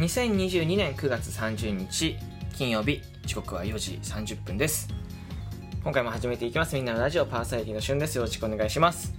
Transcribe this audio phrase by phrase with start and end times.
[0.00, 2.16] 2022年9月30日
[2.54, 4.88] 金曜日時刻は4時30分です。
[5.84, 6.74] 今回も始めていきます。
[6.74, 8.16] みんなのラジオパーソナリティのしゅんです。
[8.16, 9.12] よろしくお願いします。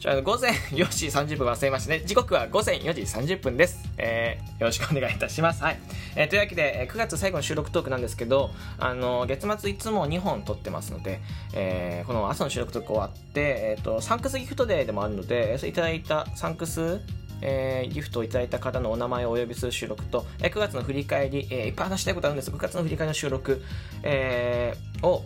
[0.00, 2.00] じゃあ午前4時30分忘れましたね。
[2.00, 5.62] 時刻は午前4時30分です、えー、よろしくお願いいたします。
[5.62, 5.78] はい、
[6.16, 8.50] えー、というわけで9月最後の収録トークなんですけど
[8.80, 11.20] あの月末いつも2本撮ってますので、
[11.54, 17.00] えー、この朝の収録トーク終わって、えーと、サンクスギフトデーでもあるのでそれいただいたサンクス
[17.42, 23.62] えー、ギフトをいただいた方のお名前をお呼びする収録と、えー、9月の振り返り、えー、いっぱい話したいことあるんです9月の振り返りの収録、
[24.02, 25.24] えー、を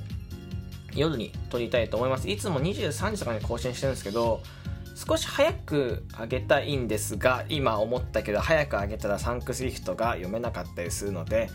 [0.95, 2.29] 夜に撮りたいと思います。
[2.29, 4.43] いつも23時とかに更新してるんですけど、
[4.95, 11.49] 少し早くあげたいんですが、今思ったけど、早くあげたらサンクスギフトが読めなかったりするので、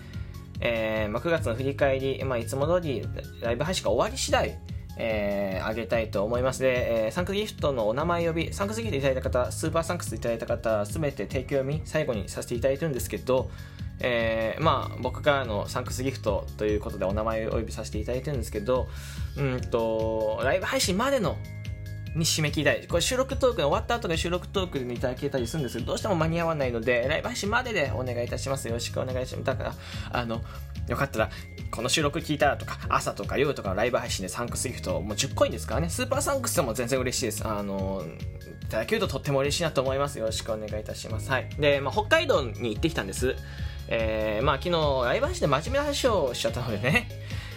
[0.62, 3.06] えーまあ、9月の振り返り、まあ、いつも通り
[3.42, 4.58] ライブ配信が終わり次第、
[4.98, 6.62] えー、あげたいと思います。
[6.62, 13.50] で、えー、サンクギフトのお名前呼び、サンクスギフトいただいた方、スーパーサンクスいただいた方、すべて提供読み、最後にさせていただいてるんですけど、
[14.00, 18.88] えー、まあ僕からのサンクスギフトということでお名前をお呼びさせていただいてるんですけど、
[19.38, 21.38] うんと、ライブ配信までの
[22.16, 22.88] に締め切りたい。
[22.88, 28.68] これ収録トークが終わった後で収録トークでいただけたりするんですけど、どうしても間に合わないので、ライブ配信まででお願いいたします。
[28.68, 29.44] よろしくお願いします。
[29.44, 29.76] だから、
[30.12, 30.42] あの、
[30.88, 31.30] よかったら、
[31.72, 37.46] この収録聞いたらとか、朝とか夜とかライブ配信でサンクスギフト、もう10コインですからね、スーパーサンクスでも全然嬉しいです。
[37.46, 38.04] あの、
[38.64, 40.18] いただけるととっても嬉しいなと思います。
[40.18, 41.30] よろしくお願いいたします。
[41.30, 41.50] はい。
[41.60, 43.36] で、まあ、北海道に行ってきたんです。
[43.88, 47.05] えー、まあ昨日ライブ配信で真面目な話をしちゃったのでね、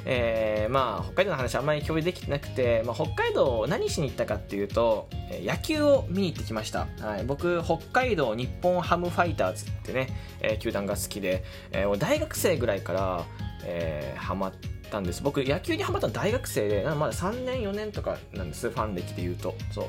[0.04, 5.08] えー、まあ北海道の話あんまり共有できてなくて、まあ、北海道何しに行ったかっていうと
[5.42, 10.08] 野球を見に行ってきました、はい、僕北海道日本ハムファイターズってね、
[10.40, 13.24] えー、球団が好きで、えー、大学生ぐらいから、
[13.64, 14.52] えー、ハマっ
[14.90, 15.22] たんです。
[15.22, 18.70] 僕野球にハマったの大学生でまだ3年4年とかなんです。
[18.70, 19.54] ファン歴で言うと。
[19.70, 19.84] そう。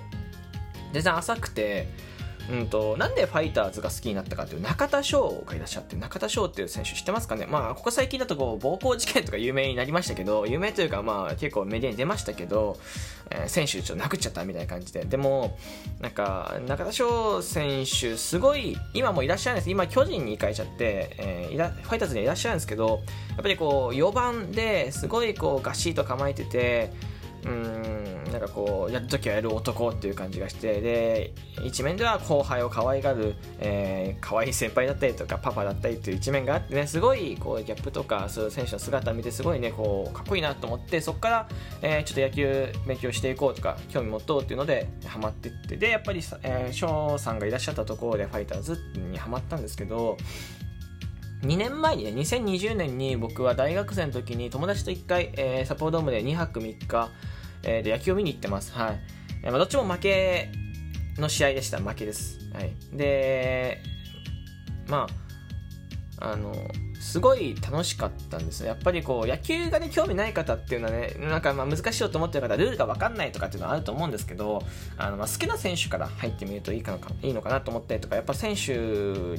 [0.93, 1.87] 全然浅くて
[2.51, 7.45] うんと、なんでファイターズが好きになったかという中田翔がいらっしゃって中田翔っていう選手知ってますかね？
[7.45, 12.79] まあここ最近だとこう暴行事件とか有名になりましたけど有名というかまあ結構メディアに出ましたけど、
[13.29, 15.05] えー、選手ちょっと殴っちゃったみたいな感じで。
[15.05, 15.57] でも
[15.99, 19.69] なんか中田翔選手すごい今もいらっしゃるんです。
[19.69, 26.91] 今巨人に行かれちゃって、えー、ファイターズにいらっしゃるんですけどやっぱりこう4番ですごいこうガシッと構えてて
[27.45, 27.98] うん
[28.31, 41.49] なんかこうやるときはやる男っていう感じがしてで一面では後輩を可愛がる、えー、可愛い先輩だったりとかパパだったりっていう一面があってねすごいこうギャップとかそういう選手の姿を見てすごいねこうかっこいいなと思ってそこから、
[41.81, 48.77] えー、ちょっと野球勉強していこうとか興味持とうっていうのでハマってってでやっぱり、えー、翔さんがいらっしゃったところでファイターズ
[49.11, 50.17] にハマったんですけど
[51.43, 57.09] 2年前にね、2020年に僕は大学生の時に友達と1回、えー、サポードームで2泊3日、
[57.63, 58.71] えー、で野球を見に行ってます。
[58.73, 58.99] はい。
[59.43, 60.51] まあ、どっちも負け
[61.17, 61.79] の試合でした。
[61.79, 62.39] 負けです。
[62.53, 62.71] はい。
[62.91, 63.81] で、
[64.87, 65.07] ま
[66.19, 66.53] あ、あの、
[66.99, 74.61] すごい楽しかったんですやっぱりこう、野球がね、興味ない方っていうのはね、なんかまあ難しいよと思ってる方ルールが分かんないとかっていうのはあると思うんですけど、
[74.97, 78.73] あの、まあ好きな選手から入ってみるといいかないいのかなと思ったりとか、やっぱ選手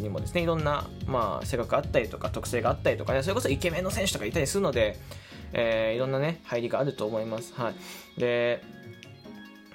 [0.01, 4.99] にもですね、いろんな、まあ、性格あったりとか、特性があったりとかね、それこそイケメンの選手とかいたりするので、
[5.53, 7.55] えー、いろんなね、入りがあると思います。
[7.55, 8.21] はい。
[8.21, 8.63] で、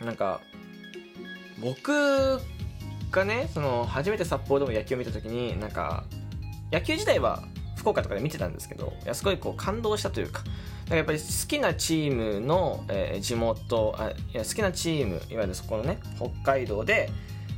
[0.03, 0.41] なんか、
[1.61, 2.39] 僕
[3.11, 6.03] がね、その、初めて札幌でも野球を見た時に、なんか、
[6.71, 7.43] 野球自体は
[7.77, 10.43] 福岡とかで見てたんですけど、いやすごいこう感動したというか、
[10.89, 17.09] やっぱり好きなチームの、えー、地元あいや、好きなチーム、いわゆるそこのね、北海道で、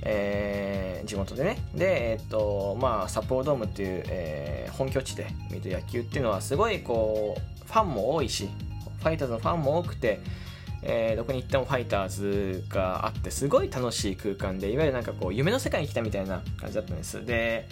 [0.04, 8.50] えー、地元でね、で、えっ、と、まあ、札幌ドームっていう、えー、本拠地で見る野球っていうのは、すごいこう、ファンも多いし、
[9.00, 10.20] ファイターズのファンも多くて、
[10.82, 17.26] えー、どこに行ってもファイターズがあって、すごい楽しい空間で、いわゆるなんかこう、夢の世界に来たみたいな感じだったんです。
[17.26, 17.68] で、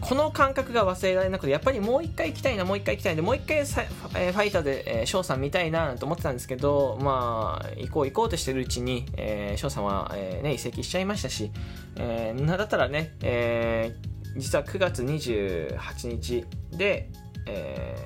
[0.00, 3.82] この感覚が忘れられなくて、やっぱりもう一回行きたいな、もう一回行きたいで、もう一回さ、
[4.14, 11.50] えー、ファイターで、えー、翔さん見たいなと思ってたんですけど、まあ、行こう行こうとしてるうちに、えー、翔さんは、えー、ね、移籍しちゃいましたし、
[11.96, 17.10] えー、なだったらね、えー、実は9月28日で、
[17.46, 17.96] え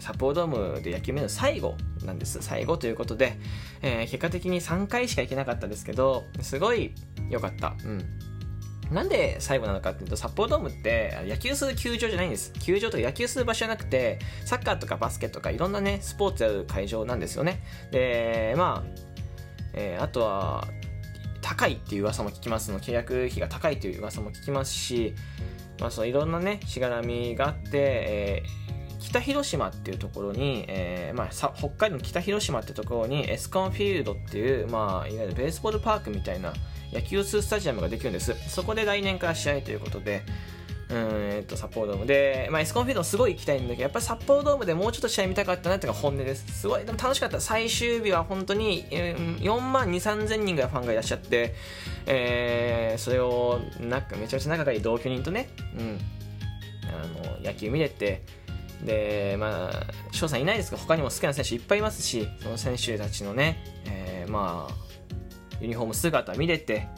[0.00, 2.38] ー、サポードームで野球目の最後なんです。
[2.40, 3.36] 最後ということで、
[3.82, 6.94] えー、結果的に3回しか行けなかったですけど、すごい
[7.28, 7.74] 良かった。
[7.84, 8.04] うん。
[8.90, 12.52] なんで最後なのかっていうと、札幌ドームって野球する球場じゃないんです。
[12.54, 17.62] 球場とか野球する場所じゃなくて、サッカーとかバスケとかいろんなね、スポーツやる会場なんですよね。
[17.92, 19.00] で、まあ、
[19.74, 20.66] えー、あとは、
[21.40, 25.14] 高いっていう噂も聞きますの契約費が高いという噂も聞きますし、
[25.80, 28.42] まあ、そういろんなねしがらみがあって、え
[29.00, 36.52] 北広島っていうところに、えーまあ、北海道の北広島っていうところにエスコンフィールドっていう、まあ、いわゆるベースボールパークみたいな
[36.92, 38.34] 野球スタジアムができるんです。
[38.48, 40.22] そこで来年から試合ということで
[40.90, 40.96] うん
[41.36, 42.06] えっと札幌ドーム。
[42.06, 46.60] で、まあ、エスコンフィールドすごい行きたいんだけどやっぱり札幌ドームでもうちょっと試合見たかったなっていうのが本音です。
[46.60, 47.40] すごいでも楽しかった。
[47.40, 51.54] 最終日は本当に、えー、4万2 3 0 0人ぐらいファンがいらっしゃって、
[52.06, 55.48] えー、それをなんかめちゃめちゃ仲がいい同居人とね、
[55.78, 55.98] うん、
[56.88, 58.22] あの野球見れて
[58.84, 64.74] でまあ翔さんいないですけど他にも好きな選手いっぱいいますしその選手たちのね、えー、まあ
[65.60, 66.88] ユニフォーム姿見れて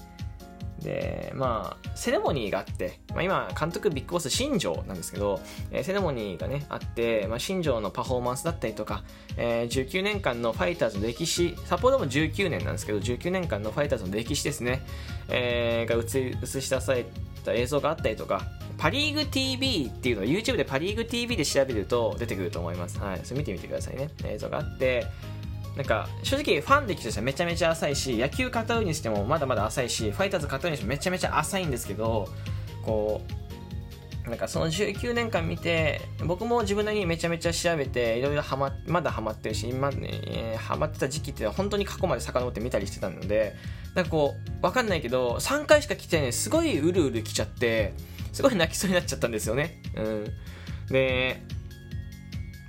[0.83, 5.41] でまあセレモニーがあって、まあ、今監督ビッグボス新庄なんですけど、
[5.71, 9.05] えー、セレモニーがねあって、まあ、新庄のパフォーマンスだったりとか、
[9.37, 14.83] えー、19年間のファイターズの歴史札幌でも19年なんですけど19年間のファイターズの歴史ですね、
[15.29, 17.07] えー、が映し出され
[17.43, 18.43] た映像があったりとか
[18.79, 22.99] パ・リーグ TV っていうのを YouTube でパ・リーグ TV で調べると出てくると思います。
[22.99, 23.21] はい。
[23.23, 24.11] それ見てみてくださいね。
[24.25, 25.07] 映像があって、
[25.77, 32.29] なんか正直ファン歴としてはめちゃめちゃ浅いし野球語るにしてもまだまだ浅いしファイターズ語るにしてもめちゃめちゃ浅いんですけど
[32.85, 33.23] こ
[34.27, 43.57] うなんかその19年間見て僕も自分なりにめちゃめちゃ調べていろいろままだハマってるし今、ね、ハマってた時期って本当に過去まで遡って見たりしてたので
[43.95, 47.95] なんかこうわかんないけど3回しか来てねすごいうるうる来ちゃって
[48.33, 49.83] すごい泣きそうになっちゃったんですよね。
[49.95, 50.25] うん。
[50.91, 51.43] で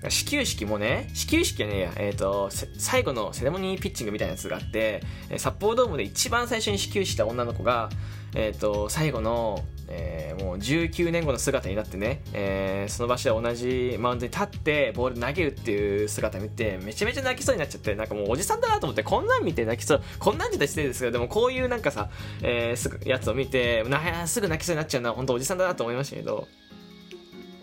[0.09, 5.01] 始球式もね、始球式はね、えっ、ー、と、最後のセレモニーピッチングみたいなやつがあって、
[5.37, 7.89] 札幌ドームで一番最初に始球した女の子が、
[8.35, 22.09] えっ、ー、と、最後の、えー、もう19年後の姿になってね、えー、その場所で同じマウンドに立ってボール投げるっていう姿見てめちゃめちゃ泣きそうになっちゃってなんかもうおじさんだなと思ってこんなん見て泣きそうこんなんじゃ失礼ですけどでもこういうなんかさ、
[22.41, 26.47] えー、すぐやつを見てなすぐ泣きそうになっちゃうのは本当おじさんだなと思いましたけど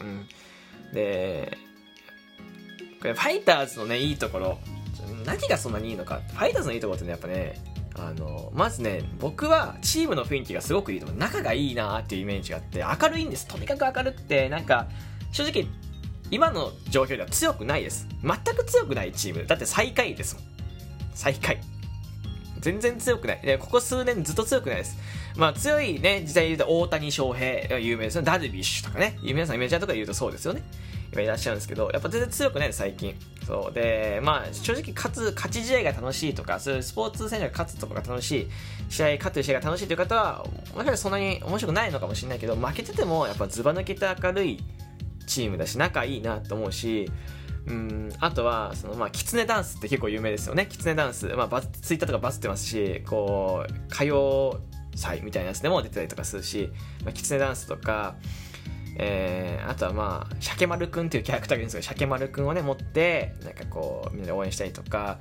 [0.01, 0.29] うん。
[0.93, 1.57] で
[3.01, 4.59] これファイターズのねいいところ
[5.25, 7.55] 何がそんなにいいのかファイターズのいいところってねやっぱね
[7.95, 14.89] あのまずね僕はチームの雰囲気がすごくいいと思う仲がいいなっていうイメージがあって明るいんですとにかく明るくてなんか
[15.33, 15.67] 正直
[16.31, 20.45] 今の状況では強くないです全く強くないチームだって最下位ですもん
[21.15, 21.61] 最下位
[22.61, 23.59] 全然強くない。
[23.59, 24.99] ここ数年ずっと強くないです。
[25.37, 28.27] まあ強いね、時代で言うと大谷翔平が有名ですよね。
[28.27, 29.19] ダルビッシュとかね。
[29.23, 30.63] 皆さんメージャーとか言うとそうですよね。
[31.13, 33.15] 今いらっしゃるんですけど、やっぱ全然強くないです、最近。
[33.51, 33.75] そう。
[33.75, 38.49] で、まあ、正直勝つ、勝ち試合が楽しいとか、そういうスポーツ選手が勝つとかが楽しい、
[38.89, 44.61] 試合、勝ってる試合が楽しいという方は、もしかしたらそんなに面白くないのかもしれないけど、負けてても、やっぱずば抜けて明るい
[45.27, 47.11] チームだし、仲いいなと思うし、
[47.67, 54.61] うんあとはその、まあ、キツネダンスって結構有名ですよねキツネダンス、まあ、バツイッターとかバズってますしこう歌謡
[54.97, 56.71] 祭みたいなやつでも出てたりとかするし、
[57.05, 58.17] まあ、キツネダンスとか
[59.03, 65.21] えー、あとはまあ、シャケマルくんっていうキャラクターがいるんですけど、シャケマルくんをね、持って、なんかこう、みんなで応援したりとか、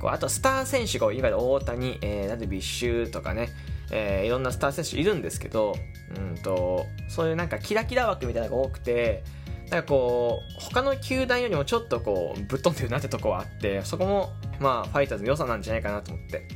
[0.00, 3.48] こうあとスター選手がいわゆる大谷、えー、なんだダルビッシュとかね、
[3.90, 5.74] えー、いろんなスター選手いるんですけど、
[6.16, 9.24] うんと、そういうなんかキラキラ枠みたいなのが多くて、
[9.70, 16.46] なんかこう、他の球団よりもちょっとこう、ぶっ飛んでるなってとこはあって、そこも、まあ、ファイターズの良さなんじゃないかなと思って。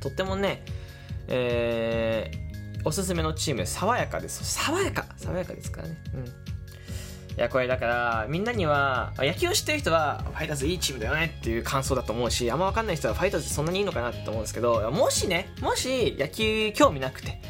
[0.00, 0.64] とってもね、
[1.28, 2.47] えー、
[2.84, 4.44] おすすめのチーム爽やかです。
[4.44, 5.06] 爽やか。
[5.16, 5.96] 爽やかですからね。
[6.14, 6.58] うん。
[7.38, 17.40] いやこれだからみんなには野球を知ってる人はファイターズいいチームだよねっていう感想だと思うしあんま分かんない人はファイターズそんなにいいのかなって思うんですけどもしねもし野球興味なくて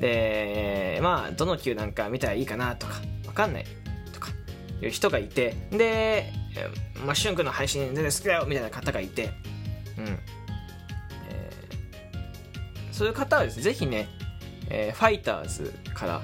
[0.00, 3.66] でまあどの球なんか見たらいいかなとか分かんない
[4.12, 4.30] とか
[4.82, 6.32] いう人がいてで
[7.04, 9.30] まあしゅんくんの配信全然好きだよみたいな方がいて
[9.96, 10.06] うん、
[11.30, 14.08] えー、そういう方はですねぜひね
[14.70, 16.22] えー、ファイターズから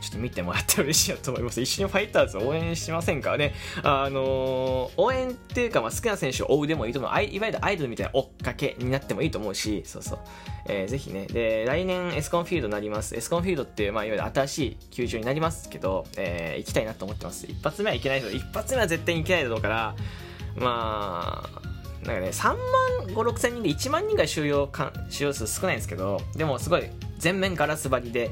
[0.00, 1.60] ちょっと見てもらったら嬉しいなと思います。
[1.60, 3.36] 一緒にファイターズ応援しませんか？
[3.36, 3.52] ね。
[3.82, 7.10] あのー、応援っていうか、まあ、好きな選手を追うでもいいと思う。
[7.10, 10.18] いわゆるアイドルみたいな追っかけになってもいいと思うし、そうそう。
[10.66, 11.26] えー、ぜひね。
[11.26, 13.16] で、来年エスコンフィールドになります。
[13.16, 17.46] エスコンフィールドっていう、まあ、いわゆる新しい球場になりますけど、えー、行きたいなと思ってます。
[17.46, 19.96] 一発目はいけないけど、一発目は絶対に行けないだろうから、
[20.56, 22.56] まあ、なんかね、3万
[23.08, 26.84] 5、6千人で1万人が収容か収容数少ないんですけど、でもすごい
[27.18, 28.30] 全面ガラス張りで、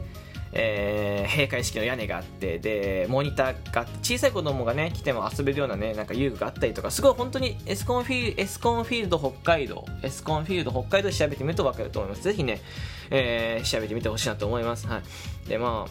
[0.52, 12.60] えー、開閉式の屋根があってでモニターがあって小さい子供がね来ても遊べるようなねなんか遊具があったりとかすごい本当にエスコンフィーエスコンフィールド北海道エスコンフィールド北海道調べてみると分かると思いますぜひね、
[13.10, 15.02] えー、調べてみてほしいなと思いますは
[15.44, 15.86] いでま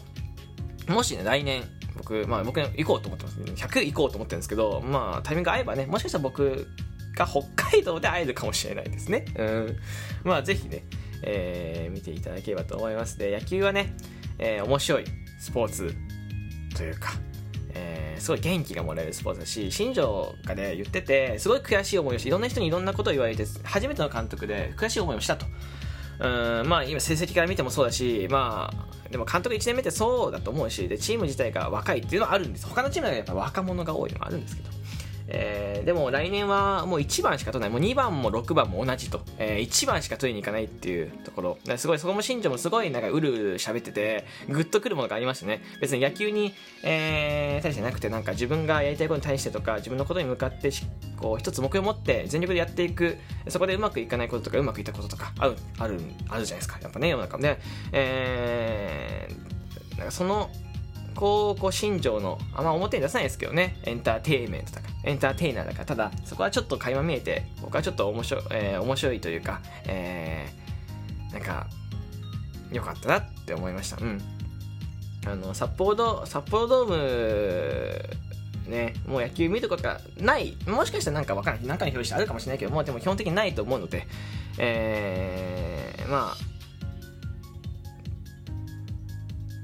[0.88, 1.64] あもしね来年
[1.98, 3.40] 僕、まあ僕、行こうと思ってます。
[3.40, 6.68] 100行こうと思ってるんですけど、まあタイミング合えばね、もしかしたら僕
[7.16, 9.26] が北海道で会えるかもしれないですね。
[9.38, 9.78] うん。
[10.24, 10.84] まあぜひね、
[11.26, 13.18] えー、見ていただければと思います。
[13.18, 13.94] で野球はね、
[14.38, 15.06] えー、面白い
[15.40, 15.94] スポーツ
[16.78, 17.12] というか、
[17.74, 25.46] えー、すごい元気がもらえるスポーツだし新庄がね言っててすごい悔しい思いをしていろんな人にいろんなことを言われて初めての監督で悔しい思いをしたと。
[26.18, 32.68] うんまあ今成績から見てもそうだしまあでも監督1年目ってそうだと思うしでチーム自体が若いっていうのはあるんです。
[32.68, 34.75] 他のチームはやっぱ若者が多いのもあるんですけど。
[35.28, 37.82] えー、でも来年はもう1番しか取らない。
[37.82, 41.58] もう2番も6番も同じと、えー、1番しか取りに行かないっていうところ。
[41.78, 45.62] すごいそこも新庄もすごいなんかうるうる喋っててグッとくるものがありましたね。
[45.82, 46.54] 別に野球に、
[46.84, 50.70] えー、対してなくてなんか自分がやりたいことに対してとか自分のことに向かって
[51.18, 53.18] こう一つ目標を持って全力でやっていく。
[53.48, 56.80] そこでうまくいかないこととかうまくいったこととかあるあるあるじゃないですか。
[56.82, 57.60] やっぱね世の中で、
[57.92, 60.50] えー、なんかその
[61.16, 71.68] こう、こう、新庄の、あんま表に出さないですけどね、エンターテイメントとか、エンターテイナーだから、ただ、そこはちょっと垣間見えて、僕はちょっと面白,、えー、面白いというか、えー、なんか、
[72.72, 73.98] 良かったなって思いました。
[73.98, 74.22] うん。
[75.26, 84.08] あの、札幌ド、札幌ドーム、ね、もう野球見ることがない、もしかしたらなんかわからない、なんかの表紙あるかもしれないけども、でも基本的にないと思うので、
[84.58, 86.45] えー、まあ、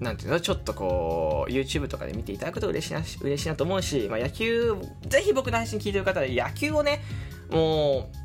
[0.01, 4.75] なんていうの、ちょっとこう、YouTube とかで見ていただくと嬉しいな、嬉しいなと思うし、まあ、野球、
[5.07, 7.01] ぜひ僕の配信聞いてる方で野球をね、
[7.51, 8.20] もう、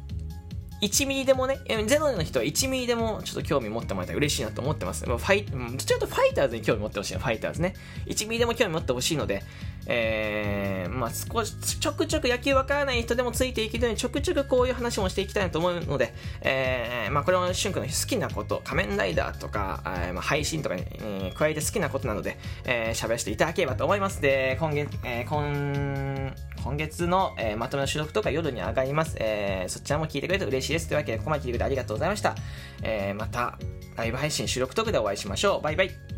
[0.80, 5.04] 1ミリでもね、ゼロの人は1ミリでもちょっと興味持ってもらえたら嬉しいなと思ってます。
[5.04, 5.44] ファイ、
[5.78, 7.74] ちょっとファイターズに興味持ってほしいな、ファイターズね。
[8.06, 9.42] 1ミリでも興味持ってほしいので、
[9.86, 24.20] えー、まあ少し、ちょくちょく野球わからない人でもついていけるようにちょくちょくこういう話もしていきたいなと思うので、えー、まあこれはしゅんくんの好きなこと、仮面ライダーとか、えー、まあ配信とかに、えー、加えて好きなことなので、えー、喋らせていただければと思います。
[24.20, 26.34] で、今月、えー、今、
[26.66, 29.16] 今月の、えー、まとめの収録とか夜に上がります。
[29.20, 30.88] えー、そちらも聞いてくれると嬉しいです。
[30.88, 32.34] というわけで、ここまで聞いてくれてありがとうございました。
[32.82, 33.56] えー、また、
[33.94, 35.62] ライブ配信収録トークでお会いしましょう。
[35.62, 36.15] バイバイ。